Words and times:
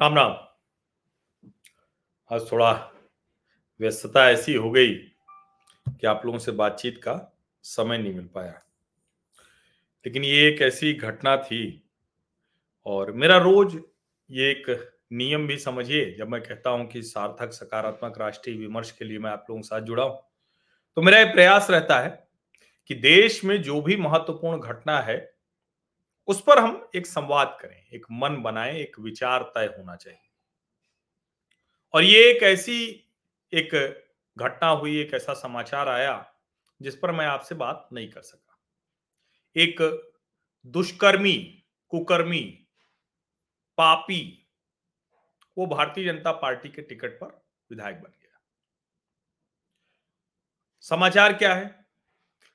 राम 0.00 0.14
राम। 0.14 0.30
आज 2.30 2.50
थोड़ा 2.52 2.92
व्यस्तता 3.80 4.30
ऐसी 4.30 4.54
हो 4.54 4.70
गई 4.70 4.94
कि 5.86 6.06
आप 6.06 6.22
लोगों 6.26 6.38
से 6.38 6.52
बातचीत 6.52 6.98
का 6.98 7.36
समय 7.62 7.98
नहीं 7.98 8.14
मिल 8.14 8.28
पाया। 8.34 8.62
लेकिन 10.06 10.24
ये 10.24 10.48
एक 10.48 10.62
ऐसी 10.62 10.92
घटना 10.92 11.36
थी 11.36 11.90
और 12.86 13.12
मेरा 13.12 13.36
रोज 13.36 13.78
ये 14.30 14.50
एक 14.50 14.90
नियम 15.12 15.46
भी 15.46 15.58
समझिए, 15.58 16.14
जब 16.18 16.28
मैं 16.28 16.40
कहता 16.40 16.70
हूँ 16.70 16.86
कि 16.86 17.02
सार्थक 17.02 17.52
सकारात्मक 17.52 18.18
राष्ट्रीय 18.18 18.56
विमर्श 18.56 18.90
के 18.90 19.04
लिए 19.04 19.18
मैं 19.18 19.30
आप 19.30 19.46
लोगों 19.50 19.62
के 19.62 19.68
साथ 19.68 19.80
जुड़ा 19.80 20.04
हूँ 20.04 20.20
तो 20.96 21.02
मेरा 21.02 21.20
एक 21.20 21.34
प्रयास 21.34 21.70
रहता 21.70 22.00
है 22.00 22.28
कि 22.86 22.94
देश 22.94 23.44
में 23.44 23.62
जो 23.62 23.80
भी 23.82 23.96
महत्वपूर्ण 23.96 24.60
घटना 24.60 25.00
है 25.00 25.29
उस 26.26 26.42
पर 26.42 26.58
हम 26.58 26.90
एक 26.94 27.06
संवाद 27.06 27.58
करें, 27.60 27.86
एक 27.86 28.06
मन 28.10 28.36
बनाए, 28.36 28.80
एक 28.80 28.98
विचार 28.98 29.42
तय 29.42 29.74
होना 29.78 29.96
चाहिए। 29.96 30.30
और 31.92 32.02
ये 32.02 32.30
एक 32.30 32.42
ऐसी, 32.42 33.10
एक 33.52 33.96
घटना 34.38 34.68
हुई, 34.68 35.00
एक 35.00 35.14
ऐसा 35.14 35.34
समाचार 35.34 35.88
आया 35.88 36.34
जिस 36.82 36.96
पर 36.96 37.12
मैं 37.12 37.26
आपसे 37.26 37.54
बात 37.54 37.88
नहीं 37.92 38.10
कर 38.10 38.22
सका। 38.22 38.58
एक 39.56 40.06
दुष्कर्मी, 40.66 41.64
कुकर्मी, 41.88 42.66
पापी, 43.76 44.48
वो 45.58 45.66
भारतीय 45.66 46.04
जनता 46.04 46.32
पार्टी 46.32 46.68
के 46.68 46.82
टिकट 46.82 47.10
पर 47.10 47.26
विधायक 47.70 48.00
बन 48.00 48.10
गया। 48.10 48.40
समाचार 50.80 51.32
क्या 51.32 51.54
है? 51.54 51.86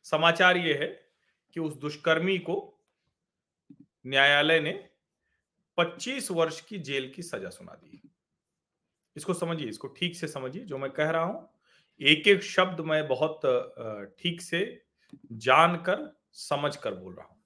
समाचार 0.03 0.57
ये 0.57 0.73
है 0.73 1.11
कि 1.53 1.59
उस 1.59 1.73
दुष्कर्मी 1.73 2.37
को 2.37 2.74
न्यायालय 4.05 4.59
ने 4.59 4.71
25 5.77 6.31
वर्ष 6.31 6.59
की 6.61 6.79
जेल 6.79 7.11
की 7.15 7.23
सजा 7.23 7.49
सुना 7.49 7.73
दी 7.73 8.01
इसको 9.15 9.33
समझिए, 9.33 9.67
इसको 9.69 9.87
ठीक 9.89 10.15
से 10.15 10.27
समझिए। 10.27 10.63
जो 10.63 10.77
मैं 10.77 10.89
कह 10.91 11.09
रहा 11.09 11.23
हूँ 11.23 11.49
एक 12.01 12.27
एक 12.27 12.43
शब्द 12.43 12.79
मैं 12.81 13.07
बहुत 13.07 13.41
ठीक 14.19 14.41
से 14.41 14.61
जानकर 15.33 16.11
समझ 16.33 16.75
कर 16.75 16.93
बोल 16.93 17.13
रहा 17.15 17.25
हूँ। 17.25 17.37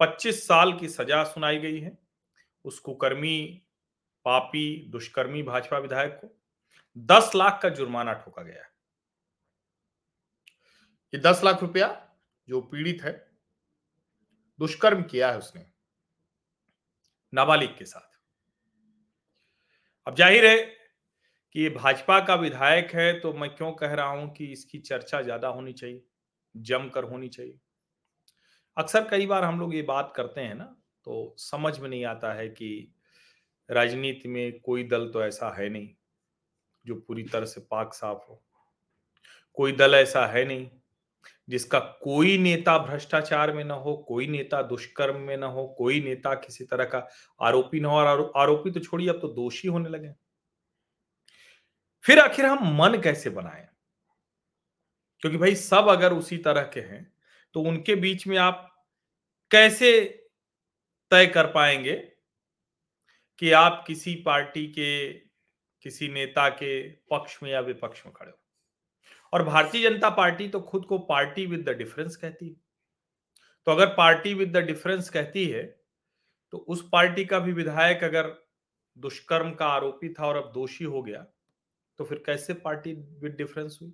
25 0.00 0.46
साल 0.46 0.72
की 0.78 0.88
सजा 0.88 1.22
सुनाई 1.24 1.58
गई 1.58 1.80
है। 1.80 1.98
उस 2.64 2.78
कुकर्मी 2.78 3.62
पापी, 4.26 4.90
दुष्कर्मी 4.90 5.42
भाजपा 5.42 5.78
विधायक 5.78 6.18
को 6.20 6.34
10 6.96 7.30
लाख 7.34 7.60
का 7.62 7.68
जुर्माना 7.70 8.12
ठोका 8.14 8.42
गया 8.42 8.62
है। 8.62 8.70
ये 11.12 11.20
10 11.20 11.40
लाख 11.44 11.62
रुपया 11.62 11.88
जो 12.48 12.60
पीड़ित 12.62 13.02
है 13.02 13.12
दुष्कर्म 14.58 15.02
किया 15.04 15.30
है 15.30 15.38
उसने, 15.38 15.64
नाबालिग 17.32 17.76
के 17.78 17.84
साथ। 17.84 18.10
अब 20.06 20.14
ज़ाहिर 20.16 20.46
है 20.46 20.56
कि 21.54 21.60
ये 21.62 21.68
भाजपा 21.70 22.18
का 22.20 22.34
विधायक 22.36 22.94
है 22.94 23.12
तो 23.20 23.32
मैं 23.32 23.48
क्यों 23.50 23.72
कह 23.74 23.94
रहा 23.94 24.06
हूँ 24.08 24.32
कि 24.34 24.46
इसकी 24.52 24.78
चर्चा 24.80 25.20
ज़्यादा 25.22 25.48
होनी 25.48 25.72
चाहिए, 25.72 26.02
जमकर 26.54 27.04
होनी 27.04 27.28
चाहिए। 27.28 27.58
अक्सर 28.76 29.08
कई 29.08 29.26
बार 29.26 29.44
हम 29.44 29.60
लोग 29.60 29.74
ये 29.74 29.82
बात 29.84 30.12
करते 30.16 30.40
हैं 30.40 30.54
ना 30.54 30.64
तो 31.06 31.34
समझ 31.38 31.78
में 31.78 31.88
नहीं 31.88 32.04
आता 32.06 32.32
है 32.34 32.48
कि 32.50 32.94
राजनीति 33.68 34.28
में 34.28 34.60
कोई 34.60 34.84
दल 34.84 35.08
तो 35.08 35.24
ऐसा 35.24 35.54
है 35.56 35.68
नहीं, 35.68 35.88
जो 36.84 36.94
पूरी 36.96 37.22
तरह 37.24 37.46
से 37.46 37.60
पाक 37.62 37.94
साफ़ 37.94 38.28
हो। 38.28 38.42
कोई 39.58 39.72
दल 39.74 39.94
ऐसा 39.94 40.26
है 40.26 40.44
नहीं 40.44 40.68
जिसका 41.52 41.78
कोई 42.02 42.36
नेता 42.38 42.76
भ्रष्टाचार 42.78 43.52
में 43.52 43.64
ना 43.64 43.74
हो, 43.76 43.96
कोई 44.08 44.26
नेता 44.28 44.62
दुष्कर्म 44.64 45.20
में 45.20 45.36
ना 45.36 45.46
हो, 45.48 45.66
कोई 45.78 46.00
नेता 46.04 46.34
किसी 46.36 46.64
तरह 46.64 46.84
का 46.86 47.06
आरोपी 47.40 47.80
ना 47.80 47.88
हो, 47.88 47.96
और 47.98 48.32
आरोपी 48.36 48.70
तो 48.70 48.80
छोड़िए, 48.80 49.08
अब 49.08 49.20
तो 49.20 49.28
दोषी 49.34 49.68
होने 49.68 49.88
लगे 49.90 50.12
फिर 52.04 52.18
आखिर 52.18 52.46
हम 52.46 52.76
मन 52.76 53.00
कैसे 53.04 53.30
बनाए? 53.30 53.68
क्योंकि 55.22 55.38
भाई 55.38 55.54
सब 55.54 55.88
अगर 55.88 56.12
उसी 56.12 56.36
तरह 56.38 56.62
के 56.74 56.80
हैं 56.80 57.06
तो 57.54 57.60
उनके 57.62 57.94
बीच 57.96 58.26
में 58.26 58.36
आप 58.38 58.68
कैसे 59.50 59.92
तय 61.10 61.26
कर 61.26 61.46
पाएँगे 61.46 61.94
कि 63.38 63.50
आप 63.52 63.84
किसी 63.86 64.14
पार्टी 64.26 64.66
के, 64.68 65.12
किसी 65.84 66.08
नेता 66.08 66.48
के 66.52 66.80
पक्ष 67.12 67.38
में 67.42 67.50
या 67.50 67.60
विपक्ष 67.60 68.02
में 68.06 68.14
खड़े 68.14 68.30
हो? 68.30 68.36
और 69.32 69.42
भारतीय 69.44 69.88
जनता 69.88 70.10
पार्टी 70.10 70.48
तो 70.48 70.60
खुद 70.60 70.84
को 70.84 70.98
पार्टी 71.00 71.46
विद 71.46 71.68
द 71.68 71.76
डिफरेंस 71.76 72.16
कहती 72.16 72.48
है। 72.48 72.54
तो 73.66 73.72
अगर 73.72 73.86
पार्टी 73.94 74.34
विद 74.34 74.56
द 74.56 74.62
डिफरेंस 74.64 75.08
कहती 75.10 75.46
है 75.46 75.62
तो 76.52 76.58
उस 76.58 76.88
पार्टी 76.92 77.24
का 77.24 77.38
भी 77.38 77.52
विधायक 77.52 78.04
अगर 78.04 78.26
दुष्कर्म 78.96 79.52
का 79.52 79.66
आरोपी 79.66 80.08
था 80.08 80.26
और 80.26 80.36
अब 80.36 80.50
दोषी 80.54 80.84
हो 80.84 81.02
गया 81.02 81.24
तो 81.98 82.04
फिर 82.04 82.22
कैसे 82.26 82.54
पार्टी 82.54 82.92
विद 82.92 83.34
डिफरेंस 83.36 83.78
हुई? 83.82 83.92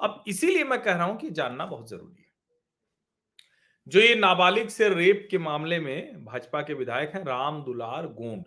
अब 0.00 0.24
इसीलिए 0.28 0.64
मैं 0.64 0.80
कह 0.82 0.94
रहा 0.94 1.04
हूँ 1.04 1.16
कि 1.18 1.30
जानना 1.30 1.66
बहुत 1.66 1.88
ज़रूरी 1.90 2.22
है। 2.22 2.26
जो 3.86 4.00
ये 4.00 4.14
नाबालिग 4.14 4.68
से 4.68 4.88
रेप 4.88 5.26
के 5.30 5.38
मामले 5.38 5.78
में 5.80 6.24
भाजपा 6.24 6.60
के 6.62 6.74
विधायक 6.74 7.14
हैं 7.14 7.24
राम 7.24 7.62
दुलार 7.64 8.06
गोंड। 8.12 8.44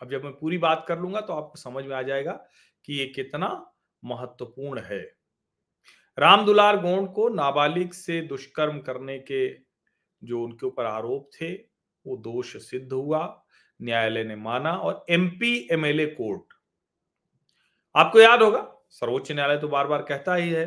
अब 0.00 0.10
जब 0.10 0.24
मैं 0.24 0.32
पूरी 0.32 0.58
बात 0.58 0.84
कर 0.88 0.98
लूँगा 0.98 1.20
तो 1.20 1.32
आपको 1.32 1.58
समझ 1.58 1.84
में 1.84 1.94
आ 1.96 2.02
जाएगा 2.02 2.32
कि 2.84 2.98
ये 2.98 3.06
कितना 3.06 3.48
महत्वपूर्ण 4.02 4.80
है। 4.80 5.00
राम 6.18 6.44
दुलार 6.46 6.76
गोंड 6.80 7.08
को 7.12 7.28
नाबालिग 7.28 7.92
से 7.92 8.20
दुष्कर्म 8.20 8.78
करने 8.80 9.18
के 9.20 9.48
जो 10.22 10.42
उनके 10.44 10.66
ऊपर 10.66 10.84
आरोप 10.84 11.28
थे, 11.32 11.52
वो 11.52 12.16
दोष 12.16 12.56
सिद्ध 12.62 12.92
हुआ, 12.92 13.42
न्यायालय 13.80 14.24
ने 14.24 14.36
माना 14.36 14.72
और 14.72 15.04
एमपी 15.10 15.68
एमएलए 15.72 16.06
कोर्ट। 16.06 16.54
आपको 17.94 18.20
याद 18.20 18.42
होगा, 18.42 18.60
सर्वोच्च 18.90 19.32
न्यायालय 19.32 19.58
तो 19.58 19.68
बार 19.68 19.86
बार 19.86 20.02
कहता 20.02 20.34
ही 20.34 20.50
है, 20.50 20.64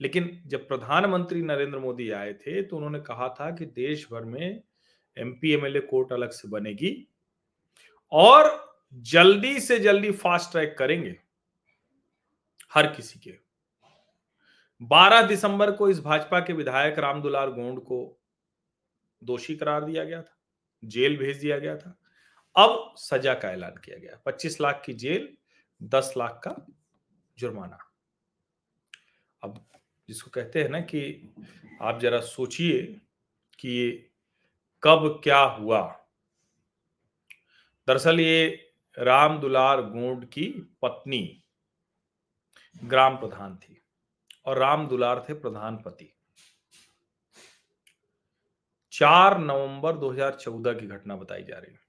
लेकिन 0.00 0.30
जब 0.46 0.66
प्रधानमंत्री 0.68 1.42
नरेंद्र 1.42 1.78
मोदी 1.78 2.10
आए 2.10 2.32
थे 2.34 2.62
तो 2.62 2.76
उन्होंने 2.76 3.00
कहा 3.00 3.28
था 3.30 3.50
कि 3.50 3.66
देश 3.66 4.06
भर 4.12 4.24
में 4.24 4.62
एमपी 5.16 5.52
एमएलए 5.52 5.80
कोर्ट 5.80 6.12
अलग 6.12 6.30
से 6.30 6.48
बनेगी 6.48 6.92
और 8.12 8.50
जल्दी 8.94 9.60
से 9.60 9.78
जल्दी 9.78 10.10
फास्ट 10.12 10.50
ट्रैक 10.52 10.76
करेंगे। 10.78 11.16
हर 12.74 12.86
किसी 12.86 13.18
के। 13.18 13.38
12 14.82 15.22
दिसंबर 15.22 15.70
को 15.72 15.88
इस 15.90 16.00
भाजपा 16.00 16.40
के 16.40 16.52
विधायक 16.52 16.98
रामदुलार 16.98 17.50
गोंड 17.50 17.80
को 17.80 18.20
दोषी 19.22 19.56
करार 19.56 19.84
दिया 19.84 20.04
गया 20.04 20.22
था, 20.22 20.38
जेल 20.84 21.16
भेज 21.16 21.40
दिया 21.40 21.58
गया 21.58 21.76
था। 21.76 21.98
अब 22.56 22.94
सजा 22.96 23.34
का 23.34 23.50
ऐलान 23.50 23.74
किया 23.84 23.98
गया 23.98 24.20
25 24.26 24.60
लाख 24.60 24.82
की 24.86 24.92
जेल 24.92 25.36
10 25.82 26.14
लाख 26.16 26.40
का 26.44 26.54
जुर्माना। 27.38 27.78
अब 29.42 29.66
जिसको 30.08 30.30
कहते 30.30 30.62
हैं 30.62 30.68
ना 30.68 30.80
कि 30.80 31.34
आप 31.82 32.00
जरा 32.00 32.20
सोचिए 32.20 32.82
कि 33.58 34.10
कब 34.82 35.20
क्या 35.24 35.38
हुआ। 35.38 35.80
दरअसल 37.88 38.20
ये 38.20 38.68
राम 38.98 39.38
दुलार 39.40 39.82
गोंड 39.82 40.24
की 40.24 40.46
पत्नी 40.82 41.42
ग्राम 42.84 43.16
प्रधान 43.16 43.56
थी 43.56 43.82
और 44.46 44.58
राम 44.58 44.88
दुलार 44.88 45.26
थे 45.28 45.34
प्रधान 45.34 45.76
पति। 45.76 46.12
चार 48.92 49.38
नवंबर 49.38 49.96
2014 49.96 50.74
की 50.74 50.86
घटना 50.86 51.16
बताई 51.16 51.42
जा 51.42 51.58
रही 51.58 51.72
है। 51.72 51.80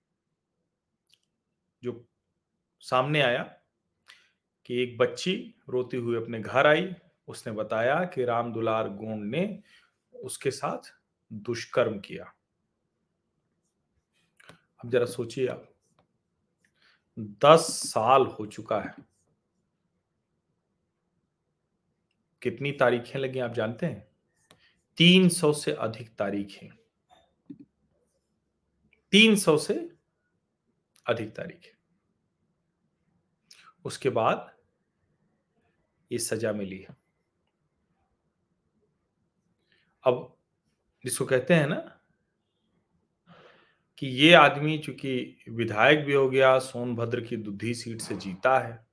जो 1.83 2.05
सामने 2.79 3.21
आया 3.21 3.43
कि 4.65 4.83
एक 4.83 4.97
बच्ची 4.97 5.55
रोती 5.69 5.97
हुई 5.97 6.15
अपने 6.15 6.39
घर 6.39 6.67
आई, 6.67 6.95
उसने 7.27 7.53
बताया 7.53 8.05
कि 8.05 8.25
राम 8.25 8.53
दुलार 8.53 8.89
गोंड 8.89 9.23
ने 9.23 9.63
उसके 10.13 10.51
साथ 10.51 10.95
दुष्कर्म 11.33 11.99
किया। 11.99 12.33
अब 14.83 14.89
जरा 14.89 15.05
सोचिए 15.05 15.47
आप, 15.47 15.73
दस 17.19 17.61
साल 17.93 18.25
हो 18.25 18.45
चुका 18.45 18.81
है। 18.81 19.16
कितनी 22.41 22.71
तारीखें 22.71 23.19
लगी 23.19 23.39
आप 23.39 23.53
जानते 23.53 23.85
हैं? 23.85 24.07
तीन 24.97 25.29
सौ 25.29 25.53
से 25.53 25.71
अधिक 25.71 26.15
तारीखें। 26.15 26.69
तीन 29.11 29.35
सौ 29.35 29.57
से 29.57 29.91
अधिक 31.07 31.35
तारीखें। 31.35 31.77
उसके 33.85 34.09
बाद 34.09 34.57
ये 36.11 36.19
सजा 36.19 36.53
मिली 36.53 36.77
है। 36.77 36.97
अब 40.03 40.37
जिसको 41.03 41.25
कहते 41.25 41.53
हैं 41.53 41.67
ना 41.67 42.01
कि 43.97 44.07
ये 44.07 44.33
आदमी 44.33 44.77
चूँकि 44.77 45.43
विधायक 45.49 46.05
भी 46.05 46.13
हो 46.13 46.29
गया, 46.29 46.59
सोनभद्र 46.59 47.21
की 47.21 47.37
दुधी 47.37 47.73
सीट 47.73 48.01
से 48.01 48.15
जीता 48.15 48.59
है। 48.59 48.87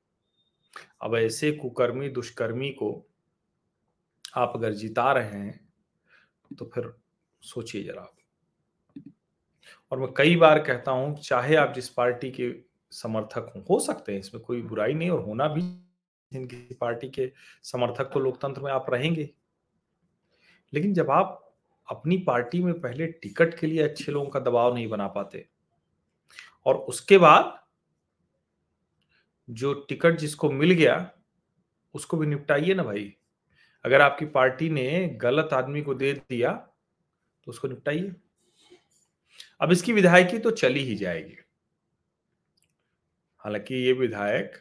अब 1.02 1.17
ऐसे 1.17 1.52
कुकर्मी, 1.52 2.08
दुष्कर्मी 2.08 2.70
को 2.70 3.11
आप 4.34 4.52
अगर 4.56 4.72
जिता 4.72 5.12
रहे 5.12 5.38
हैं 5.38 5.60
तो 6.58 6.70
फिर 6.75 6.92
सोचिए 7.42 7.82
जरा 7.84 8.08
और 9.92 9.98
मैं 9.98 10.12
कई 10.16 10.36
बार 10.36 10.58
कहता 10.58 10.90
हूँ, 10.90 11.16
चाहे 11.16 11.56
आप 11.56 11.72
जिस 11.75 11.88
पार्टी 11.88 12.31
के 12.31 12.52
समर्थक 12.92 13.52
हों, 13.54 13.62
हो 13.70 13.78
सकते 13.81 14.12
हैं, 14.12 14.20
इसमें 14.20 14.42
कोई 14.42 14.62
बुराई 14.62 14.94
नहीं 14.94 15.10
और 15.10 15.20
होना 15.20 15.48
भी 15.48 15.60
जिनकी 15.60 16.75
पार्टी 16.75 17.08
के 17.10 17.31
समर्थक 17.62 18.10
तो 18.14 18.20
लोकतंत्र 18.20 18.62
में 18.62 18.70
आप 18.72 18.86
रहेंगे। 18.90 19.28
लेकिन 20.72 20.94
जब 20.94 21.10
आप 21.10 21.40
अपनी 21.88 22.16
पार्टी 22.19 22.62
में 22.62 22.81
पहले 22.81 23.06
टिकट 23.06 23.58
के 23.58 23.66
लिए 23.66 23.82
अच्छे 23.82 24.12
लोगों 24.12 24.28
का 24.31 24.40
दबाव 24.40 24.75
नहीं 24.75 24.88
बना 24.88 25.06
पाते 25.08 25.46
और 26.66 26.76
उसके 26.76 27.19
बाद 27.19 27.58
जो 29.48 29.72
टिकट 29.88 30.19
जिसको 30.19 30.50
मिल 30.50 30.70
गया, 30.70 31.10
उसको 31.94 32.16
भी 32.16 32.26
निपटाइए 32.26 32.75
ना 32.75 32.82
भाई। 32.82 33.14
अगर 33.84 34.00
आपकी 34.00 34.26
पार्टी 34.26 34.69
ने 34.70 35.06
गलत 35.22 35.52
आदमी 35.52 35.82
को 35.82 35.94
दे 35.94 36.12
दिया 36.12 36.52
तो 37.46 37.50
उसको 37.50 37.69
निपटाइए। 37.69 38.14
अब 39.60 39.72
इसकी 39.72 39.92
विधायकी 39.92 40.38
तो 40.38 40.50
चली 40.50 40.81
ही 40.81 40.94
जाएगी। 40.96 41.36
हालाँकि 43.44 43.75
ये 43.75 43.92
विधायक 43.92 44.56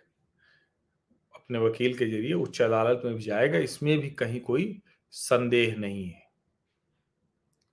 अपने 1.36 1.60
वकील 1.60 1.98
के 1.98 2.06
ज़रिए 2.06 2.34
उच्च 2.34 2.62
अदालत 2.62 3.02
में 3.06 3.16
भी 3.16 3.22
जाएगा, 3.22 3.58
इसमें 3.58 4.00
भी 4.00 4.10
कहीं 4.10 4.40
कोई 4.42 4.82
संदेह 5.14 5.76
नहीं 5.76 6.06
है। 6.06 6.22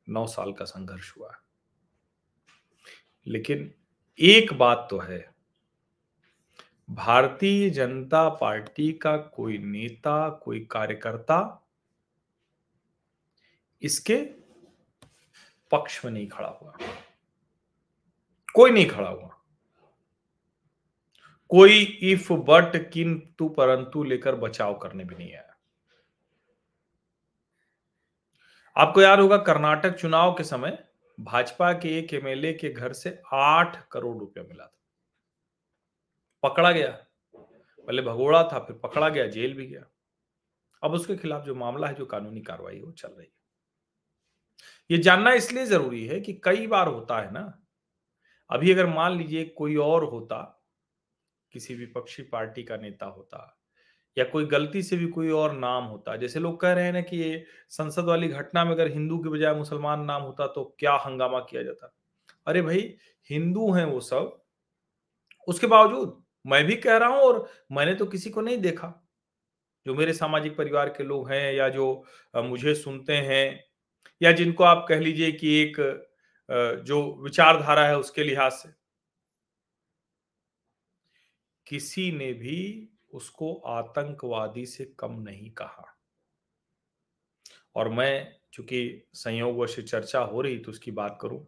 नौ 0.08 0.26
साल 0.26 0.52
का 0.52 0.64
संघर्ष 0.64 1.12
हुआ। 1.17 1.32
लेकिन 3.26 3.73
एक 4.19 4.52
बात 4.52 4.87
तो 4.91 4.99
है 4.99 5.19
भारतीय 6.91 7.71
जनता 7.71 8.29
पार्टी 8.29 8.93
का 8.93 9.17
कोई 9.17 9.59
नेता, 9.59 10.29
कोई 10.29 10.61
कार्यकर्ता 10.71 11.67
इसके 13.83 14.17
पक्ष 15.71 16.05
में 16.05 16.13
नहीं 16.13 16.29
खड़ा 16.29 16.49
हुआ। 16.49 16.77
कोई 18.55 18.71
नहीं 18.71 18.87
खड़ा 18.87 19.09
हुआ। 19.09 19.37
कोई 21.49 21.83
इफ़ 21.83 22.33
बट 22.33 22.91
किंतु 22.91 23.49
परंतु 23.49 24.05
लेकर 24.05 24.35
बचाव 24.35 24.79
करने 24.79 25.05
भी 25.05 25.15
नहीं 25.15 25.33
आया। 25.33 25.57
आपको 28.77 29.03
याद 29.03 29.21
होगा, 29.21 29.37
कर्नाटक 29.37 29.95
चुनाव 29.97 30.35
के 30.35 30.45
समय 30.45 30.89
भाजपा 31.21 31.73
के 31.73 31.99
एक 31.99 32.15
एमएलए 32.15 32.53
के 32.53 32.71
घर 32.71 32.93
से 32.93 33.23
आठ 33.33 33.89
करोड़ 33.89 34.17
रुपया 34.19 34.45
मिला 34.45 34.67
था। 34.67 34.80
पकड़ा 36.43 36.73
गया। 36.73 36.91
पहले 37.35 38.03
भगोड़ा 38.03 38.43
था, 38.43 38.59
फिर 38.59 38.77
पकड़ा 38.77 39.09
गया, 39.09 39.27
जेल 39.27 39.55
भी 39.55 39.67
गया। 39.67 39.85
अब 40.83 40.93
उसके 40.93 41.17
खिलाफ 41.17 41.45
जो 41.45 41.55
मामला 41.55 41.87
है, 41.87 41.95
जो 41.95 42.07
कानूनी 42.07 42.41
कार्रवाई 42.41 42.81
वो 42.81 42.93
चल 42.93 43.09
रही 43.09 43.27
है। 43.27 43.33
ये 44.91 44.99
जानना 44.99 45.33
इसलिए 45.33 45.67
ज़रूरी 45.67 46.07
है 46.07 46.21
कि 46.21 46.33
कई 46.45 46.67
बार 46.67 46.89
होता 46.89 47.19
है 47.19 47.31
ना, 47.33 47.63
अभी 48.51 48.73
अगर 48.73 48.87
मान 48.87 49.17
लीजिए 49.19 49.45
कोई 49.45 49.77
और 49.77 50.05
होता, 50.05 50.67
किसी 51.53 51.75
विपक्षी 51.75 52.23
पार्टी 52.23 52.63
का 52.63 52.77
नेता 52.77 53.07
होता, 53.07 53.57
या 54.17 54.25
कोई 54.25 54.47
गलती 54.47 54.83
से 54.83 54.97
भी 54.97 55.07
कोई 55.07 55.31
और 55.31 55.53
नाम 55.53 55.85
होता, 55.85 56.17
जैसे 56.17 56.41
लोग 56.41 56.61
कह 56.61 56.73
रहे 56.73 56.85
हैं 56.85 56.93
ना 56.93 57.01
कि 57.01 57.17
ये 57.17 57.45
संसद 57.69 58.05
वाली 58.05 58.29
घटना 58.29 58.65
में 58.65 58.73
अगर 58.73 58.91
हिंदू 58.93 59.19
के 59.19 59.29
बजाय 59.29 59.55
मुसलमान 59.55 60.05
नाम 60.05 60.23
होता 60.23 60.47
तो 60.47 60.65
क्या 60.79 60.95
हंगामा 60.97 61.41
किया 61.41 61.63
जाता? 61.63 61.95
अरे 62.47 62.63
भाई, 62.63 62.97
हिंदू 63.31 63.71
हैं 63.73 63.85
वो 63.85 64.01
सब, 64.01 64.43
उसके 65.49 65.67
बावजूद 65.67 66.23
मैं 66.45 66.65
भी 66.67 66.77
कह 66.79 66.97
रहा 66.97 67.09
हूँ 67.11 67.21
और 67.21 67.49
मैंने 67.73 67.95
तो 67.95 68.07
किसी 68.07 68.31
को 68.31 68.41
नहीं 68.41 68.59
देखा। 68.61 68.93
जो 69.87 69.95
मेरे 69.95 70.13
सामाजिक 70.15 70.57
परिवार 70.57 70.89
के 70.91 71.05
लोग 71.05 71.31
हैं 71.31 71.53
या 71.55 71.69
जो 71.71 71.87
मुझे 72.37 72.75
सुनते 72.77 73.17
हैं 73.19 73.45
या 74.21 74.33
जिनको 74.35 74.65
आप 74.65 74.87
कह 74.89 75.01
लीजिए 75.01 75.33
कि 75.35 75.55
एक 75.63 75.77
जो 76.87 77.03
विचारधारा 77.25 77.87
है 77.89 77.99
उसके 77.99 78.25
लिहाज 78.25 78.53
से। 78.55 78.75
किसी 81.67 82.11
ने 82.13 82.33
भी 82.35 82.59
उसको 83.15 83.53
आतंकवादी 83.69 84.67
से 84.67 84.85
कम 84.99 85.21
नहीं 85.21 85.51
कहा। 85.53 85.97
और 87.77 87.89
मैं 87.91 88.13
चूँकि 88.53 88.81
संयोग 89.15 89.67
से 89.69 89.83
चर्चा 89.83 90.21
हो 90.23 90.41
रही 90.41 90.59
तो 90.59 90.71
उसकी 90.71 90.91
बात 90.93 91.19
करूँ, 91.23 91.47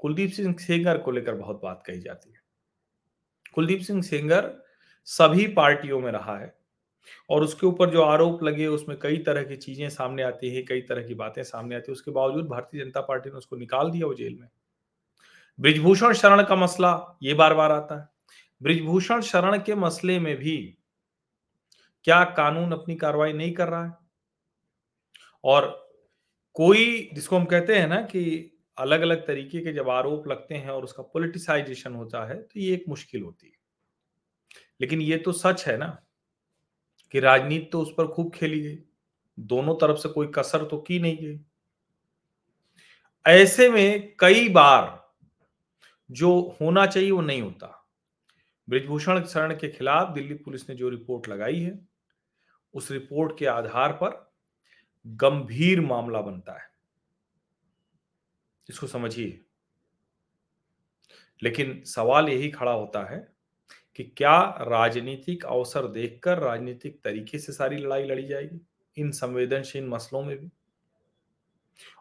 कुलदीप 0.00 0.30
सिंह 0.32 0.56
सेंगर 0.58 0.98
को 0.98 1.10
लेकर 1.10 1.34
बहुत 1.36 1.60
बात 1.62 1.82
कही 1.86 2.00
जाती 2.00 2.30
है। 2.30 2.43
कुलदीप 3.54 3.80
सिंह 3.80 4.02
सेंगर 4.02 4.52
सभी 5.04 5.46
पार्टियों 5.46 6.00
में 6.00 6.12
रहा 6.12 6.38
है। 6.38 6.58
और 7.30 7.42
उसके 7.42 7.66
ऊपर 7.66 7.90
जो 7.90 8.02
आरोप 8.02 8.42
लगे, 8.42 8.66
उसमें 8.66 8.98
कई 8.98 9.16
तरह 9.16 9.42
की 9.42 9.56
चीज़ें 9.56 9.88
सामने 9.88 10.22
आती 10.22 10.54
है, 10.54 10.62
कई 10.62 10.80
तरह 10.80 11.02
की 11.02 11.14
बातें 11.14 11.42
सामने 11.42 11.76
आती 11.76 11.84
है। 11.88 11.92
उसके 11.92 12.10
बावजूद 12.10 12.48
भारतीय 12.48 12.84
जनता 12.84 13.00
पार्टी 13.00 13.30
ने 13.30 13.36
उसको 13.36 13.56
निकाल 13.56 13.90
दिया 13.90 14.06
वो 14.06 14.14
जेल 14.14 14.38
में। 14.40 14.48
ब्रिजभूषण 15.60 16.12
शरण 16.12 16.42
का 16.42 16.56
मसला 16.56 17.18
ये 17.22 17.34
बार 17.34 17.54
बार 17.54 17.72
आता 17.72 18.00
है। 18.00 18.08
ब्रिजभूषण 18.62 19.20
शरण 19.20 19.58
के 19.58 19.74
मसले 19.74 20.18
में 20.18 20.36
भी 20.36 20.78
क्या 22.04 22.24
कानून 22.24 22.72
अपनी 22.72 22.94
कार्रवाई 22.94 23.32
नहीं 23.32 23.52
कर 23.52 23.68
रहा 23.68 23.84
है? 23.84 23.92
और 25.44 25.88
कोई, 26.54 27.10
जिसको 27.14 27.36
हम 27.36 27.44
कहते 27.44 27.74
हैं 27.74 27.86
ना 27.86 28.00
कि 28.00 28.53
अलग 28.78 29.00
अलग 29.00 29.26
तरीके 29.26 29.60
के 29.60 29.72
जब 29.72 29.88
आरोप 29.88 30.28
लगते 30.28 30.54
हैं 30.54 30.68
और 30.68 30.84
उसका 30.84 31.02
पोलिटिसाइजेशन 31.02 31.94
होता 31.94 32.24
है 32.24 32.42
तो 32.42 32.60
ये 32.60 32.74
एक 32.74 32.84
मुश्किल 32.88 33.22
होती 33.22 33.46
है। 33.46 33.52
लेकिन 34.80 35.00
ये 35.00 35.18
तो 35.18 35.32
सच 35.32 35.68
है 35.68 35.76
ना 35.76 36.02
कि 37.12 37.20
राजनीति 37.20 37.64
तो 37.64 37.80
उस 37.80 37.94
पर 37.98 38.06
खूब 38.06 38.32
खेली 38.34 38.60
गई। 38.60 38.78
दोनों 39.38 39.74
तरफ़ 39.74 39.96
से 39.96 40.08
कोई 40.08 40.26
कसर 40.34 40.64
तो 40.64 40.78
की 40.78 40.98
नहीं 40.98 41.16
गई। 41.16 41.40
ऐसे 43.26 43.70
में 43.70 44.16
कई 44.18 44.48
बार 44.48 45.12
जो 46.10 46.56
होना 46.60 46.86
चाहिए 46.86 47.10
वो 47.10 47.20
नहीं 47.20 47.42
होता। 47.42 47.88
ब्रिजभूषण 48.68 49.24
शरण 49.24 49.54
के 49.54 49.68
खिलाफ 49.68 50.14
दिल्ली 50.14 50.34
पुलिस 50.34 50.68
ने 50.68 50.76
जो 50.76 50.88
रिपोर्ट 50.88 51.28
लगाई 51.28 51.60
है, 51.60 51.88
उस 52.74 52.90
रिपोर्ट 52.90 53.38
के 53.38 53.46
आधार 53.46 53.92
पर 53.92 54.34
गंभीर 55.06 55.80
मामला 55.80 56.20
बनता 56.20 56.52
है। 56.52 56.73
इसको 58.68 58.86
समझिए। 58.86 59.40
लेकिन 61.42 61.82
सवाल 61.86 62.28
यही 62.28 62.50
खड़ा 62.50 62.72
होता 62.72 63.02
है 63.12 63.18
कि 63.96 64.04
क्या 64.16 64.38
राजनीतिक 64.60 65.44
अवसर 65.44 65.86
देखकर 65.86 66.38
राजनीतिक 66.38 67.00
तरीके 67.04 67.38
से 67.38 67.52
सारी 67.52 67.76
लड़ाई 67.76 68.04
लड़ी 68.04 68.26
जाएगी 68.26 68.60
इन 68.96 69.10
संवेदनशील 69.10 69.88
मसलों 69.88 70.22
में 70.22 70.36
भी? 70.38 70.50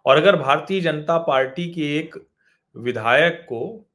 और 0.05 0.17
अगर 0.17 0.35
भारतीय 0.35 0.81
जनता 0.81 1.17
पार्टी 1.17 1.69
के 1.71 1.95
एक 1.97 2.15
विधायक 2.75 3.41
को 3.43 3.89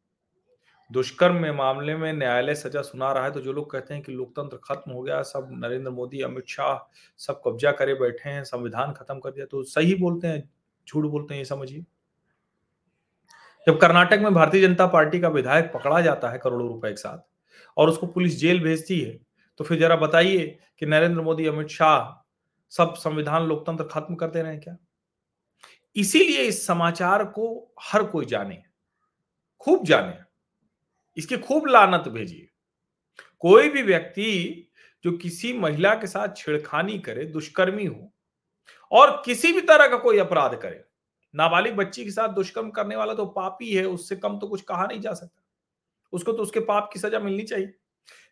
दुष्कर्म 0.90 1.34
में 1.34 1.50
मामले 1.50 1.94
में 1.96 2.12
न्यायालय 2.12 2.54
सजा 2.54 2.82
सुना 2.82 3.12
रहा 3.12 3.24
है 3.24 3.30
तो 3.32 3.40
जो 3.40 3.52
लोग 3.52 3.70
कहते 3.70 3.94
हैं 3.94 4.02
कि 4.02 4.12
लोकतंत्र 4.12 4.56
खत्म 4.64 4.92
हो 4.92 5.02
गया, 5.02 5.22
सब 5.22 5.48
नरेंद्र 5.52 5.90
मोदी, 5.90 6.20
अमित 6.20 6.48
शाह 6.48 6.78
सब 7.18 7.40
कब्जा 7.46 7.72
करे 7.72 7.94
बैठे 7.94 8.30
हैं, 8.30 8.44
संविधान 8.44 8.92
खत्म 8.92 9.18
कर 9.20 9.30
दिया 9.30 9.46
तो 9.46 9.62
सही 9.64 9.94
बोलते 9.94 10.26
हैं, 10.26 10.48
झूठ 10.88 11.04
बोलते 11.04 11.34
हैं, 11.34 11.40
ये 11.40 11.44
समझिए। 11.44 11.84
जब 13.68 13.78
कर्नाटक 13.80 14.18
में 14.18 14.34
भारतीय 14.34 14.62
जनता 14.62 14.86
पार्टी 14.86 15.18
का 15.20 15.28
विधायक 15.28 15.70
पकड़ा 15.74 16.00
जाता 16.00 16.28
है 16.28 16.38
करोड़ों 16.38 16.68
रुपए 16.68 16.90
के 16.90 16.96
साथ 16.96 17.18
और 17.76 17.88
उसको 17.88 18.06
पुलिस 18.06 18.38
जेल 18.38 18.60
भेजती 18.60 19.00
है 19.00 19.12
तो 19.60 19.64
फिर 19.64 19.78
जरा 19.78 19.96
बताइए 19.96 20.46
कि 20.78 20.86
नरेंद्र 20.86 21.20
मोदी, 21.20 21.46
अमित 21.46 21.68
शाह 21.68 22.24
सब 22.72 22.94
संविधान 22.94 23.46
लोकतंत्र 23.46 23.84
खत्म 23.84 24.14
कर 24.14 24.30
दे 24.30 24.42
रहे 24.42 24.52
हैं 24.52 24.60
क्या? 24.60 24.76
इसीलिए 25.96 26.42
इस 26.42 26.66
समाचार 26.66 27.24
को 27.24 27.74
हर 27.82 28.04
कोई 28.04 28.24
जाने, 28.24 28.62
खूब 29.60 29.84
जाने, 29.84 30.18
इसके 31.16 31.36
खूब 31.36 31.66
लानत 31.66 32.08
भेजिए। 32.08 32.48
कोई 33.38 33.68
भी 33.68 33.82
व्यक्ति 33.82 34.70
जो 35.04 35.12
किसी 35.12 35.52
महिला 35.52 35.94
के 35.94 36.06
साथ 36.06 36.36
छेड़खानी 36.36 36.98
करे, 36.98 37.24
दुष्कर्मी 37.24 37.86
हो 37.86 38.12
और 38.92 39.22
किसी 39.24 39.52
भी 39.52 39.60
तरह 39.60 39.88
का 39.88 39.96
कोई 39.98 40.18
अपराध 40.18 40.54
करे 40.54 40.84
नाबालिग 41.34 41.74
बच्ची 41.76 42.04
के 42.04 42.10
साथ 42.10 42.28
दुष्कर्म 42.28 42.70
करने 42.70 42.96
वाला 42.96 43.14
तो 43.14 43.26
पापी 43.26 43.74
है 43.74 43.84
उससे 43.86 44.16
कम 44.16 44.38
तो 44.38 44.48
कुछ 44.48 44.62
कहा 44.62 44.86
नहीं 44.86 45.00
जा 45.00 45.12
सकता। 45.14 45.42
उसको 46.12 46.32
तो 46.32 46.42
उसके 46.42 46.60
पाप 46.60 46.90
की 46.92 47.00
सजा 47.00 47.18
मिलनी 47.18 47.42
चाहिए। 47.42 47.74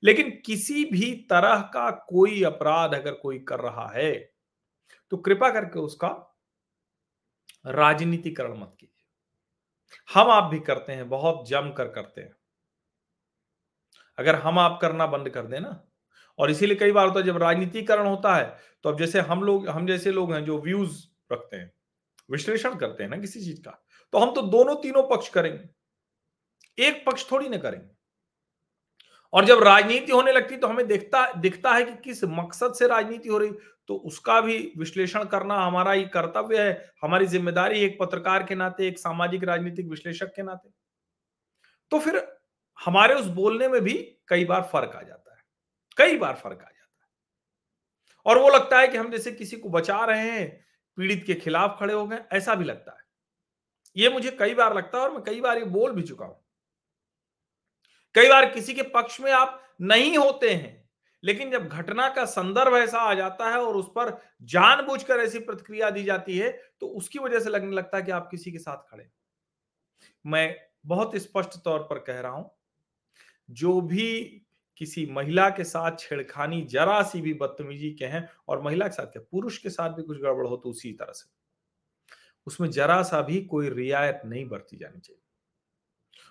लेकिन 0.02 0.30
किसी 0.46 0.84
भी 0.84 1.12
तरह 1.30 1.60
का 1.74 1.90
कोई 2.08 2.42
अपराध 2.44 2.94
अगर 2.94 3.14
कोई 3.14 3.38
कर 3.38 3.60
रहा 3.60 3.88
है 3.94 4.12
तो 5.12 5.16
कृपा 5.16 5.50
करके 5.50 5.78
उसका 5.78 6.08
राजनीतिकरण 7.66 8.58
मत 8.58 8.74
कीजिए। 8.80 9.04
हम 10.10 10.30
आप 10.30 10.50
भी 10.50 10.58
करते 10.60 10.92
हैं, 10.92 11.08
बहुत 11.08 11.48
जम 11.48 11.70
कर 11.72 11.88
करते 11.88 12.20
हैं। 12.20 12.34
अगर 14.18 14.34
हम 14.36 14.58
आप 14.58 14.78
करना 14.82 15.06
बंद 15.06 15.28
कर 15.30 15.46
देना 15.46 15.80
और 16.38 16.50
इसीलिए 16.50 16.76
कई 16.76 16.92
बार 16.92 17.06
होता 17.06 17.20
है 17.20 17.26
जब 17.26 17.36
राजनीतिकरण 17.36 18.06
होता 18.06 18.34
है 18.36 18.56
तो 18.84 18.90
अब 18.90 18.98
जैसे 18.98 19.20
हम 19.20 19.42
लोग, 19.42 19.68
हम 19.68 19.86
जैसे 19.86 20.12
लोग 20.12 20.32
हैं 20.34 20.44
जो 20.44 20.58
व्यूज़ 20.58 21.06
रखते 21.32 21.56
हैं 21.56 21.72
विश्लेषण 22.28 22.74
करते 22.76 23.02
हैं 23.02 23.10
ना 23.10 23.16
किसी 23.16 23.40
चीज़ 23.40 23.60
का। 23.60 23.82
तो 24.12 24.18
हम 24.18 24.34
तो 24.34 24.42
दोनों 24.44 24.74
तीनों 24.76 25.02
पक्ष 25.08 25.28
करेंगे। 25.28 25.68
एक 26.78 27.04
पक्ष 27.06 27.30
थोड़ी 27.30 27.48
ना 27.48 27.56
करेंगे। 27.56 27.96
और 29.32 29.44
जब 29.44 29.62
राजनीति 29.62 30.12
होने 30.12 30.32
लगती 30.32 30.56
तो 30.56 30.66
हमें 30.66 30.86
दिखता 30.88 31.26
दिखता 31.34 31.72
है 31.74 31.84
कि 31.84 31.92
किस 32.04 32.22
मकसद 32.24 32.74
से 32.74 32.86
राजनीति 32.88 33.28
हो 33.28 33.38
रही 33.38 33.50
तो 33.88 33.94
उसका 34.06 34.40
भी 34.40 34.56
विश्लेषण 34.78 35.24
करना 35.24 35.58
हमारा 35.60 35.92
ही 35.92 36.04
कर्तव्य 36.14 36.62
है। 36.62 36.72
हमारी 37.02 37.26
ज़िम्मेदारी 37.26 37.80
एक 37.80 37.96
पत्रकार 38.00 38.42
के 38.42 38.54
नाते, 38.54 38.88
एक 38.88 38.98
सामाजिक 38.98 39.44
राजनीतिक 39.44 39.88
विश्लेषक 39.88 40.32
के 40.36 40.42
नाते। 40.42 40.70
तो 41.92 41.98
फिर 41.98 42.16
हमारे 42.78 43.14
उस 43.14 43.26
बोलने 43.34 43.68
में 43.68 43.80
भी 43.80 43.92
कई 44.28 44.44
बार 44.44 44.62
फ़र्क 44.72 44.96
आ 44.96 45.02
जाता 45.02 45.34
है। 45.34 45.40
कई 45.96 46.16
बार 46.18 46.34
फ़र्क 46.34 46.52
आ 46.52 46.64
जाता 46.64 46.70
है। 46.70 47.06
और 48.26 48.38
वो 48.38 48.48
लगता 48.48 48.78
है 48.78 48.88
कि 48.88 48.96
हम 48.96 49.10
जैसे 49.10 49.32
किसी 49.32 49.56
को 49.56 49.68
बचा 49.68 50.04
रहे 50.04 50.30
हैं 50.30 50.46
पीड़ित 50.98 51.24
के 51.26 51.34
खिलाफ 51.36 51.76
खड़े 51.80 51.94
हो 51.94 52.06
गए, 52.06 52.20
ऐसा 52.32 52.54
भी 52.54 52.64
लगता 52.64 52.92
है। 52.92 53.04
ये 53.96 54.08
मुझे 54.10 54.30
कई 54.30 54.54
बार 54.54 54.74
लगता 54.74 54.98
है 54.98 55.04
और 55.04 55.12
मैं 55.12 55.22
कई 55.24 55.40
बार 55.40 55.58
ये 55.58 55.64
बोल 55.66 55.92
भी 55.92 56.02
चुका 56.02 56.24
हूँ। 56.26 56.42
कई 58.14 58.28
बार 58.28 58.50
किसी 58.50 58.74
के 58.74 58.82
पक्ष 58.90 59.20
में 59.20 59.30
आप 59.32 59.62
नहीं 59.82 60.16
होते 60.18 60.50
हैं, 60.50 60.88
लेकिन 61.22 61.50
जब 61.50 61.68
घटना 61.68 62.08
का 62.08 62.24
संदर्भ 62.26 62.74
ऐसा 62.76 62.98
आ 63.00 63.14
जाता 63.14 63.48
है 63.50 63.58
और 63.58 63.76
उस 63.76 63.86
पर 63.96 64.16
जानबूझकर 64.44 65.20
ऐसी 65.20 65.38
प्रतिक्रिया 65.40 65.90
दी 65.90 66.04
जाती 66.04 66.36
है 66.38 66.50
तो 66.80 66.86
उसकी 66.88 67.18
वजह 67.18 67.40
से 67.40 67.50
लगने 67.50 67.76
लगता 67.76 67.96
है 67.96 68.02
कि 68.02 68.10
आप 68.12 68.28
किसी 68.30 68.52
के 68.52 68.58
साथ 68.58 68.90
खड़े 68.90 69.08
मैं 70.24 70.54
बहुत 70.86 71.16
स्पष्ट 71.16 71.58
तौर 71.64 71.80
पर 71.80 71.98
कह 71.98 72.20
रहा 72.20 72.32
हूँ, 72.32 72.50
जो 73.48 73.80
भी 73.80 74.45
किसी 74.80 75.06
महिला 75.06 75.48
के 75.50 75.64
साथ 75.64 75.98
छेड़खानी 75.98 76.60
जरा 76.62 77.00
सी 77.02 77.20
भी 77.20 77.34
बदतमीजी 77.34 77.90
के 77.90 78.04
हैं 78.04 78.28
और 78.48 78.62
महिला 78.62 78.88
के 78.88 78.94
साथ 78.94 79.06
क्या 79.06 79.22
पुरुष 79.30 79.58
के 79.58 79.70
साथ 79.70 79.90
भी 79.90 80.02
कुछ 80.02 80.18
गड़बड़ 80.18 80.46
हो 80.46 80.56
तो 80.56 80.70
उसी 80.70 80.92
तरह 80.92 81.12
से। 81.12 81.30
उसमें 82.46 82.70
जरा 82.70 83.02
सा 83.02 83.20
भी 83.20 83.40
कोई 83.44 83.68
रियायत 83.70 84.20
नहीं 84.24 84.48
बरती 84.48 84.76
जानी 84.76 85.00
चाहिए। 85.00 85.20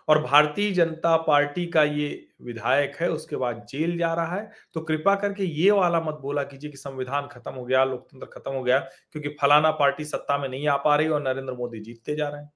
और 0.07 0.21
भारतीय 0.23 0.71
जनता 0.71 1.15
पार्टी 1.17 1.65
का 1.65 1.83
ये 1.83 2.27
विधायक 2.41 2.95
है, 2.95 3.09
उसके 3.09 3.35
बाद 3.35 3.65
जेल 3.69 3.97
जा 3.97 4.13
रहा 4.13 4.35
है 4.35 4.51
तो 4.73 4.81
कृपा 4.81 5.15
करके 5.15 5.43
ये 5.43 5.71
वाला 5.71 6.01
मत 6.01 6.15
बोला 6.15 6.43
कीजिए 6.43 6.71
कि 6.71 6.77
संविधान 6.77 7.27
खत्म 7.27 7.51
हो 7.51 7.65
गया, 7.65 7.83
लोकतंत्र 7.83 8.27
खत्म 8.27 8.51
हो 8.51 8.63
गया, 8.63 8.79
क्योंकि 9.11 9.29
फलाना 9.41 9.71
पार्टी 9.71 10.05
सत्ता 10.05 10.37
में 10.37 10.47
नहीं 10.49 10.67
आ 10.67 10.77
पा 10.77 10.95
रही 10.95 11.07
और 11.07 11.21
नरेंद्र 11.23 11.53
मोदी 11.53 11.79
जीतते 11.79 12.15
जा 12.15 12.29
रहे 12.29 12.41
हैं। 12.41 12.51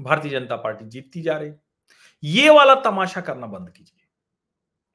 भारतीय 0.00 0.30
जनता 0.30 0.56
पार्टी 0.56 0.84
जीतती 0.84 1.22
जा 1.22 1.36
रही। 1.38 1.52
ये 2.22 2.50
वाला 2.50 2.74
तमाशा 2.82 3.20
करना 3.20 3.46
बंद 3.46 3.70
कीजिए। 3.70 4.03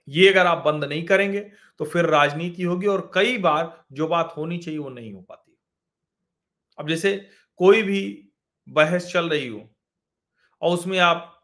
ये 0.09 0.29
अगर 0.29 0.47
आप 0.47 0.63
बंद 0.65 0.83
नहीं 0.83 1.05
करेंगे 1.05 1.39
तो 1.79 1.85
फिर 1.85 2.05
राजनीति 2.07 2.63
होगी 2.63 2.87
और 2.87 3.09
कई 3.13 3.37
बार 3.39 3.85
जो 3.93 4.07
बात 4.07 4.33
होनी 4.37 4.57
चाहिए 4.57 4.79
वो 4.79 4.89
नहीं 4.89 5.13
हो 5.13 5.21
पाती। 5.21 5.57
अब 6.79 6.89
जैसे 6.89 7.15
कोई 7.59 7.81
भी 7.83 8.01
बहस 8.67 9.11
चल 9.13 9.29
रही 9.29 9.47
हो 9.47 9.69
और 10.61 10.73
उसमें 10.73 10.97
आप 10.99 11.35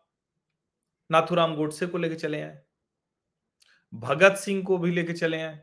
नाथुराम 1.10 1.56
गोडसे 1.56 1.88
को 1.88 1.98
लेके 1.98 2.16
चले 2.16 2.42
आए, 2.42 2.62
भगत 3.94 4.38
सिंह 4.38 4.64
को 4.64 4.78
भी 4.78 4.92
लेके 4.92 5.14
चले 5.14 5.42
आए 5.42 5.60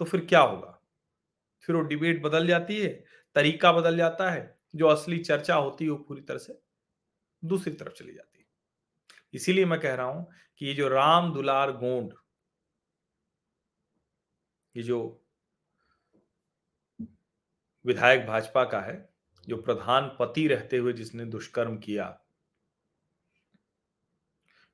तो 0.00 0.04
फिर 0.04 0.24
क्या 0.24 0.40
होगा? 0.40 0.74
फिर 1.64 1.76
वो 1.76 1.82
डिबेट 1.82 2.22
बदल 2.22 2.46
जाती 2.46 2.76
है, 2.76 2.88
तरीका 3.36 3.72
बदल 3.72 3.96
जाता 3.96 4.30
है, 4.30 4.58
जो 4.74 4.86
असली 4.88 5.18
चर्चा 5.20 5.54
होती 5.56 5.84
है 5.84 5.90
वो 5.90 5.96
पूरी 5.98 6.22
तरह 6.22 6.38
से 6.38 6.60
दूसरी 7.42 7.72
तरफ़ 7.74 7.92
चली 7.94 8.14
जाती 8.14 8.38
है। 8.38 8.46
इसीलिए 9.34 9.64
मैं 9.64 9.80
कह 9.80 9.94
रहा 9.94 10.06
हूँ 10.06 10.26
कि 10.56 10.66
ये 10.66 10.74
जो 10.74 10.88
राम 10.88 11.32
दुलार 11.32 11.72
गोंड, 11.72 12.12
ये 14.74 14.82
जो 14.82 15.24
विधायक 17.84 18.26
भाजपा 18.26 18.64
का 18.64 18.80
है, 18.80 19.08
जो 19.48 19.56
प्रधान 19.56 20.08
पति 20.20 20.46
रहते 20.48 20.76
हुए 20.76 20.92
जिसने 20.92 21.24
दुष्कर्म 21.24 21.76
किया, 21.76 22.18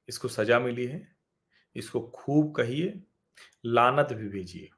इसको 0.09 0.29
सजा 0.29 0.59
मिली 0.59 0.87
है, 0.87 1.07
इसको 1.77 2.01
खूब 2.15 2.55
कहिए, 2.55 3.03
लानत 3.65 4.13
भी 4.13 4.29
भेजिए। 4.29 4.69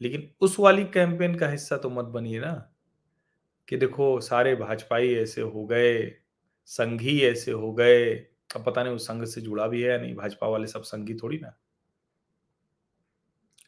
लेकिन 0.00 0.30
उस 0.40 0.58
वाली 0.58 0.84
कैंपेन 0.84 1.34
का 1.34 1.48
हिस्सा 1.48 1.76
तो 1.76 1.90
मत 1.90 2.04
बनिए 2.04 2.40
ना, 2.40 2.52
कि 3.68 3.76
देखो 3.76 4.20
सारे 4.20 4.54
भाजपाई 4.56 5.14
ऐसे 5.14 5.40
हो 5.40 5.66
गए 5.66 5.94
संघी 6.68 7.20
ऐसे 7.20 7.52
हो 7.52 7.72
गए। 7.72 8.14
अब 8.56 8.64
पता 8.64 8.84
नहीं 8.84 8.94
उस 8.94 9.06
संघ 9.06 9.24
से 9.24 9.40
जुड़ा 9.40 9.66
भी 9.66 9.82
है 9.82 9.90
या 9.90 9.98
नहीं, 9.98 10.14
भाजपा 10.14 10.46
वाले 10.46 10.66
सब 10.66 10.82
संघी 10.82 11.14
थोड़ी 11.14 11.38
ना। 11.38 11.58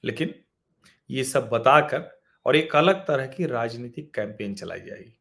लेकिन 0.04 0.34
ये 1.10 1.24
सब 1.24 1.48
बताकर 1.48 2.20
और 2.46 2.56
एक 2.56 2.76
अलग 2.76 3.06
तरह 3.06 3.26
की 3.26 3.46
राजनीतिक 3.46 4.14
कैंपेन 4.14 4.54
चलाई 4.54 4.80
जाएगी। 4.80 5.20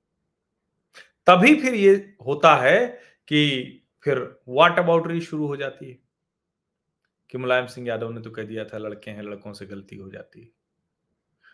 तभी 1.27 1.61
फिर 1.61 1.73
ये 1.73 2.15
होता 2.25 2.55
है 2.55 2.87
कि 3.27 3.63
फिर 4.03 4.41
वाट 4.47 4.79
अबाउटरी 4.79 5.21
शुरू 5.21 5.47
हो 5.47 5.57
जाती 5.57 5.89
है। 5.89 5.99
कि 7.29 7.37
मुलायम 7.37 7.65
सिंह 7.65 7.87
यादव 7.87 8.11
ने 8.11 8.21
तो 8.21 8.31
कह 8.31 8.43
दिया 8.43 8.65
था, 8.65 8.77
लड़के 8.77 9.11
हैं, 9.11 9.23
लड़कों 9.23 9.53
से 9.53 9.65
गलती 9.65 9.95
हो 9.95 10.09
जाती 10.09 10.41
है। 10.41 10.49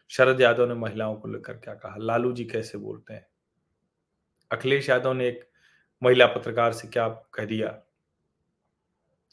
शरद 0.08 0.42
यादव 0.42 0.68
ने 0.68 0.74
महिलाओं 0.74 1.16
को 1.16 1.28
लेकर 1.28 1.54
क्या 1.54 1.74
कहा? 1.74 1.96
लालू 1.98 2.32
जी 2.32 2.46
कैसे 2.46 2.78
बोलते 2.78 3.14
हैं? 3.14 3.28
अखिलेश 4.52 4.90
यादव 4.90 5.14
ने 5.14 5.28
एक 5.28 5.55
महिला 6.02 6.26
पत्रकार 6.28 6.74
से 6.74 6.88
क्या 6.88 7.08
कह 7.34 7.46
दिया? 7.46 7.82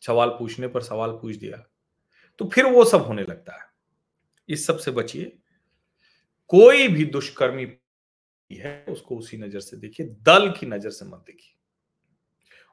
सवाल 0.03 0.29
पूछने 0.29 0.69
पर 0.69 0.83
सवाल 0.83 1.11
पूछ 1.13 1.37
दिया। 1.37 1.65
तो 2.41 2.49
फिर 2.49 2.67
वो 2.67 2.85
सब 2.85 3.03
होने 3.03 3.23
लगता 3.23 3.55
है। 3.55 3.67
इस 4.49 4.67
सबसे 4.67 4.91
बचिए। 4.91 5.25
कोई 6.51 6.89
भी 6.89 7.05
दुष्कर्मी 7.05 7.67
है, 8.51 8.85
उसको 8.85 9.17
उसी 9.17 9.37
नज़र 9.37 9.61
से 9.61 9.77
देखिए, 9.77 10.07
दल 10.07 10.51
की 10.51 10.67
नज़र 10.67 10.91
से 10.91 11.05
मत 11.05 11.25
देखिए। 11.27 11.55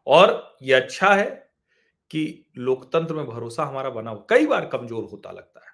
और 0.08 0.58
ये 0.64 0.74
अच्छा 0.74 1.14
है 1.16 1.30
कि 2.12 2.46
लोकतंत्र 2.58 3.16
में 3.16 3.26
भरोसा 3.26 3.64
हमारा 3.64 3.90
बना 3.90 4.12
हुआ, 4.12 4.26
कई 4.30 4.46
बार 4.46 4.66
कमज़ोर 4.66 5.04
होता 5.04 5.32
लगता 5.32 5.66
है, 5.66 5.74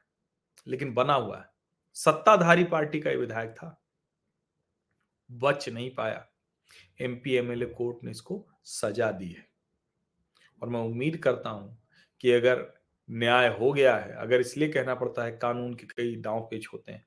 लेकिन 0.68 0.94
बना 0.94 1.14
हुआ 1.14 1.38
है। 1.38 1.50
सत्ताधारी 1.96 2.64
पार्टी 2.64 3.00
का 3.00 3.10
यह 3.10 3.18
विधायक 3.18 3.52
था, 3.52 3.82
बच 5.30 5.68
नहीं 5.70 5.90
पाया। 5.96 6.26
एमपी 7.00 7.36
एमएलए 7.36 7.66
कोर्ट 7.68 8.04
ने 8.04 8.12
इसको 8.12 8.46
सजा 8.66 9.12
दी 9.12 9.28
है। 9.28 9.48
और 10.62 10.70
मैं 10.70 10.80
उम्मीद 10.82 11.18
करता 11.18 11.50
हूँ 11.50 11.78
कि 12.24 12.32
अगर 12.32 12.66
न्याय 13.10 13.48
हो 13.50 13.72
गया 13.74 13.96
है, 13.96 14.14
अगर 14.14 14.40
इसलिए 14.40 14.70
कहना 14.70 14.96
पड़ता 14.96 15.24
है 15.24 15.32
कानून 15.38 15.74
के 15.74 15.88
कई 15.88 16.16
दांव 16.18 16.48
पेच 16.52 16.68
होते 16.74 16.92
हैं, 16.92 17.06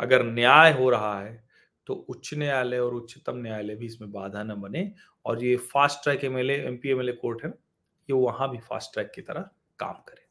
अगर 0.00 0.24
न्याय 0.24 0.72
हो 0.72 0.90
रहा 0.90 1.20
है 1.20 1.42
तो 1.86 1.94
उच्च 1.94 2.32
न्यायालय 2.34 2.78
और 2.78 2.94
उच्चतम 2.94 3.36
न्यायालय 3.38 3.74
भी 3.74 3.86
इसमें 3.86 4.10
बाधा 4.12 4.42
न 4.42 4.54
बने। 4.60 4.92
और 5.24 5.44
ये 5.44 5.56
fast 5.56 6.02
track 6.04 6.24
MLA 6.24 6.54
MP 6.66 6.90
MLA 6.90 7.12
court 7.14 7.44
है 7.44 7.50
ये 7.50 8.12
वहाँ 8.14 8.50
भी 8.50 8.58
फास्ट 8.60 8.92
ट्रैक 8.94 9.10
की 9.14 9.22
तरह 9.22 9.48
काम 9.78 10.02
करे। 10.08 10.26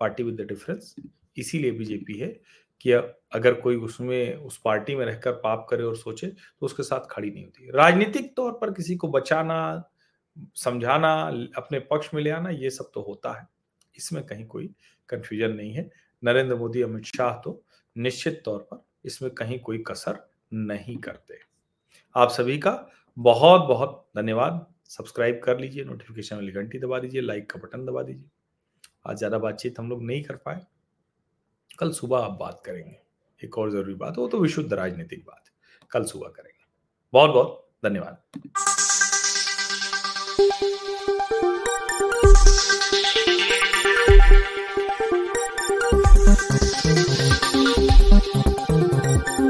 पार्टी 0.00 0.22
विद 0.22 0.40
द 0.40 0.46
डिफरेंस 0.48 0.94
इसीलिए 1.36 1.70
बीजेपी 1.72 2.18
है 2.18 2.28
कि 2.84 2.92
अगर 2.92 3.54
कोई 3.54 3.76
उसमें, 3.76 4.36
उस 4.36 4.60
पार्टी 4.64 4.94
में 4.94 5.04
रहकर 5.06 5.32
पाप 5.34 5.66
करे 5.70 5.84
और 5.84 5.96
सोचे 5.96 6.26
तो 6.26 6.66
उसके 6.66 6.82
साथ 6.82 7.06
खड़ी 7.10 7.30
नहीं 7.30 7.44
होती। 7.44 7.70
राजनीतिक 7.70 8.34
तौर 8.36 8.52
पर 8.52 8.72
किसी 8.72 8.96
को 8.96 9.08
बचाना, 9.08 9.90
समझाना, 10.56 11.12
अपने 11.56 11.78
पक्ष 11.80 12.14
में 12.14 12.22
ले 12.22 12.30
आना, 12.30 12.50
ये 12.50 12.70
सब 12.70 12.90
तो 12.94 13.02
होता 13.02 13.32
है। 13.32 13.46
इसमें 13.94 14.24
कहीं 14.26 14.46
कोई 14.46 14.70
कंफ्यूजन 15.08 15.52
नहीं 15.52 15.72
है। 15.72 15.90
नरेंद्र 16.22 16.56
मोदी, 16.56 16.82
अमित 16.82 17.04
शाह 17.06 17.32
तो 17.34 17.62
निश्चित 17.96 18.42
तौर 18.44 18.58
पर 18.70 18.84
इसमें 19.04 19.30
कहीं 19.30 19.58
कोई 19.60 19.82
कसर 19.86 20.18
नहीं 20.52 20.96
करते। 20.96 21.38
आप 22.14 22.30
सभी 22.30 22.58
का 22.58 22.72
बहुत 23.16 23.68
बहुत 23.68 24.06
धन्यवाद। 24.16 24.66
सब्सक्राइब 24.88 25.40
कर 25.44 25.58
लीजिए, 25.58 25.84
नोटिफिकेशन 25.84 26.36
वाली 26.36 26.52
घंटी 26.52 26.78
दबा 26.78 26.98
दीजिए, 26.98 27.20
लाइक 27.20 27.50
का 27.50 27.58
बटन 27.58 27.84
दबा 27.86 28.02
दीजिए। 28.02 28.28
आज 29.06 29.16
ज़्यादा 29.16 29.38
बातचीत 29.38 29.78
हम 29.78 29.88
लोग 29.90 30.02
नहीं 30.02 30.22
कर 30.22 30.36
पाए। 30.36 30.60
कल 31.78 31.90
सुबह 31.90 32.18
आप 32.18 32.30
बात 32.30 32.62
करेंगे। 32.66 32.98
एक 33.44 33.58
और 33.58 33.70
ज़रूरी 33.70 33.94
बात, 33.94 34.18
वो 34.18 34.28
तो 34.28 34.38
विशुद्ध 34.38 34.72
राजनीतिक 34.72 35.24
बात। 35.26 35.44
कल 35.90 36.04
सुबह 36.04 36.28
करेंगे। 36.28 36.64
बहुत 37.12 37.30
बहुत 37.30 37.70
धन्यवाद। 37.84 38.22